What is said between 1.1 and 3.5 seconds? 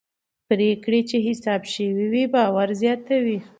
حساب شوي وي باور زیاتوي